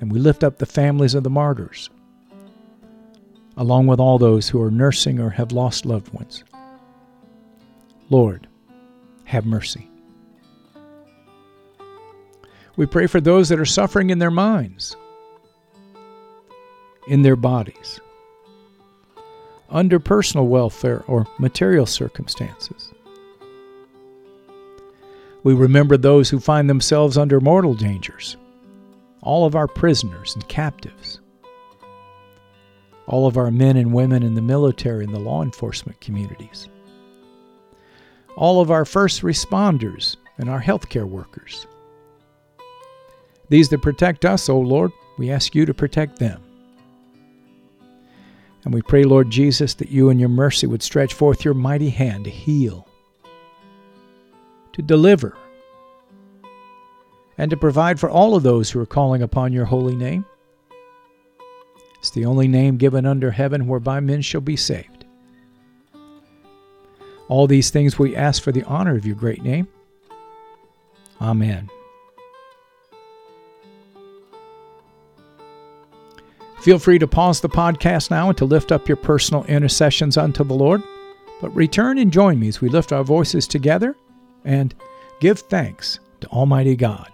and 0.00 0.12
we 0.12 0.18
lift 0.18 0.44
up 0.44 0.58
the 0.58 0.66
families 0.66 1.14
of 1.14 1.22
the 1.22 1.30
martyrs, 1.30 1.88
along 3.56 3.86
with 3.86 4.00
all 4.00 4.18
those 4.18 4.48
who 4.48 4.60
are 4.60 4.70
nursing 4.70 5.20
or 5.20 5.30
have 5.30 5.52
lost 5.52 5.86
loved 5.86 6.12
ones. 6.12 6.44
Lord, 8.10 8.48
have 9.24 9.46
mercy. 9.46 9.88
We 12.76 12.86
pray 12.86 13.06
for 13.06 13.20
those 13.20 13.48
that 13.48 13.60
are 13.60 13.64
suffering 13.64 14.10
in 14.10 14.18
their 14.18 14.32
minds, 14.32 14.96
in 17.06 17.22
their 17.22 17.36
bodies, 17.36 18.00
under 19.74 19.98
personal 19.98 20.46
welfare 20.46 21.02
or 21.08 21.26
material 21.38 21.84
circumstances. 21.84 22.92
We 25.42 25.52
remember 25.52 25.96
those 25.96 26.30
who 26.30 26.40
find 26.40 26.70
themselves 26.70 27.18
under 27.18 27.40
mortal 27.40 27.74
dangers, 27.74 28.36
all 29.20 29.44
of 29.44 29.56
our 29.56 29.66
prisoners 29.66 30.34
and 30.34 30.48
captives, 30.48 31.20
all 33.06 33.26
of 33.26 33.36
our 33.36 33.50
men 33.50 33.76
and 33.76 33.92
women 33.92 34.22
in 34.22 34.34
the 34.34 34.40
military 34.40 35.04
and 35.04 35.12
the 35.12 35.18
law 35.18 35.42
enforcement 35.42 36.00
communities, 36.00 36.68
all 38.36 38.60
of 38.60 38.70
our 38.70 38.84
first 38.84 39.22
responders 39.22 40.16
and 40.38 40.48
our 40.48 40.62
healthcare 40.62 41.06
workers. 41.06 41.66
These 43.48 43.68
that 43.70 43.82
protect 43.82 44.24
us, 44.24 44.48
O 44.48 44.58
Lord, 44.58 44.92
we 45.18 45.30
ask 45.30 45.54
you 45.54 45.66
to 45.66 45.74
protect 45.74 46.18
them. 46.18 46.40
And 48.64 48.72
we 48.72 48.80
pray, 48.80 49.04
Lord 49.04 49.30
Jesus, 49.30 49.74
that 49.74 49.90
you 49.90 50.08
in 50.08 50.18
your 50.18 50.30
mercy 50.30 50.66
would 50.66 50.82
stretch 50.82 51.12
forth 51.12 51.44
your 51.44 51.54
mighty 51.54 51.90
hand 51.90 52.24
to 52.24 52.30
heal, 52.30 52.88
to 54.72 54.80
deliver, 54.80 55.36
and 57.36 57.50
to 57.50 57.56
provide 57.56 58.00
for 58.00 58.08
all 58.08 58.34
of 58.34 58.42
those 58.42 58.70
who 58.70 58.80
are 58.80 58.86
calling 58.86 59.22
upon 59.22 59.52
your 59.52 59.66
holy 59.66 59.94
name. 59.94 60.24
It's 61.98 62.10
the 62.10 62.24
only 62.24 62.48
name 62.48 62.76
given 62.76 63.06
under 63.06 63.30
heaven 63.30 63.66
whereby 63.66 64.00
men 64.00 64.22
shall 64.22 64.40
be 64.40 64.56
saved. 64.56 65.04
All 67.28 67.46
these 67.46 67.70
things 67.70 67.98
we 67.98 68.16
ask 68.16 68.42
for 68.42 68.52
the 68.52 68.64
honor 68.64 68.96
of 68.96 69.06
your 69.06 69.16
great 69.16 69.42
name. 69.42 69.68
Amen. 71.20 71.70
Feel 76.64 76.78
free 76.78 76.98
to 76.98 77.06
pause 77.06 77.42
the 77.42 77.48
podcast 77.50 78.10
now 78.10 78.30
and 78.30 78.38
to 78.38 78.46
lift 78.46 78.72
up 78.72 78.88
your 78.88 78.96
personal 78.96 79.44
intercessions 79.44 80.16
unto 80.16 80.42
the 80.42 80.54
Lord. 80.54 80.82
But 81.42 81.54
return 81.54 81.98
and 81.98 82.10
join 82.10 82.40
me 82.40 82.48
as 82.48 82.62
we 82.62 82.70
lift 82.70 82.90
our 82.90 83.04
voices 83.04 83.46
together 83.46 83.94
and 84.46 84.74
give 85.20 85.40
thanks 85.40 86.00
to 86.22 86.26
Almighty 86.28 86.74
God. 86.74 87.13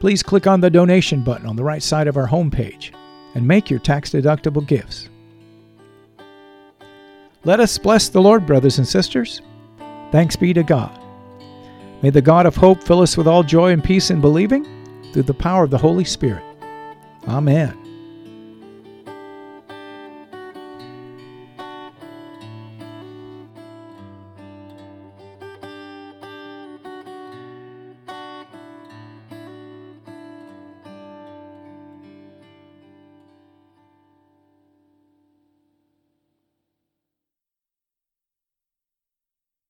please 0.00 0.22
click 0.22 0.46
on 0.46 0.60
the 0.60 0.70
donation 0.70 1.22
button 1.22 1.46
on 1.46 1.54
the 1.54 1.62
right 1.62 1.82
side 1.82 2.08
of 2.08 2.16
our 2.16 2.26
homepage 2.26 2.92
and 3.34 3.46
make 3.46 3.70
your 3.70 3.78
tax 3.78 4.10
deductible 4.10 4.66
gifts. 4.66 5.08
Let 7.44 7.60
us 7.60 7.78
bless 7.78 8.08
the 8.08 8.20
Lord, 8.20 8.46
brothers 8.46 8.78
and 8.78 8.88
sisters. 8.88 9.40
Thanks 10.10 10.36
be 10.36 10.52
to 10.52 10.62
God. 10.62 10.98
May 12.02 12.10
the 12.10 12.22
God 12.22 12.46
of 12.46 12.56
hope 12.56 12.82
fill 12.82 13.00
us 13.00 13.16
with 13.16 13.28
all 13.28 13.42
joy 13.42 13.72
and 13.72 13.84
peace 13.84 14.10
in 14.10 14.20
believing 14.20 14.64
through 15.12 15.22
the 15.22 15.34
power 15.34 15.64
of 15.64 15.70
the 15.70 15.78
Holy 15.78 16.04
Spirit. 16.04 16.44
Amen. 17.28 17.79